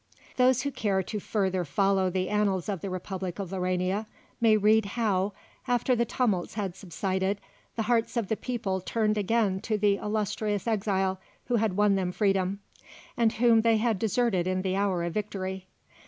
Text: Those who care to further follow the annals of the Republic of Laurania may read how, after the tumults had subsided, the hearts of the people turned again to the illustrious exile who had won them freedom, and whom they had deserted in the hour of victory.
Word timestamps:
Those 0.37 0.63
who 0.63 0.71
care 0.71 1.03
to 1.03 1.19
further 1.19 1.63
follow 1.63 2.09
the 2.09 2.27
annals 2.29 2.67
of 2.67 2.81
the 2.81 2.89
Republic 2.89 3.37
of 3.37 3.51
Laurania 3.51 4.07
may 4.41 4.57
read 4.57 4.83
how, 4.97 5.33
after 5.67 5.95
the 5.95 6.05
tumults 6.05 6.55
had 6.55 6.75
subsided, 6.75 7.39
the 7.75 7.83
hearts 7.83 8.17
of 8.17 8.27
the 8.27 8.35
people 8.35 8.81
turned 8.81 9.15
again 9.15 9.59
to 9.59 9.77
the 9.77 9.97
illustrious 9.97 10.65
exile 10.65 11.19
who 11.45 11.57
had 11.57 11.77
won 11.77 11.93
them 11.93 12.11
freedom, 12.11 12.61
and 13.15 13.33
whom 13.33 13.61
they 13.61 13.77
had 13.77 13.99
deserted 13.99 14.47
in 14.47 14.63
the 14.63 14.75
hour 14.75 15.03
of 15.03 15.13
victory. 15.13 15.67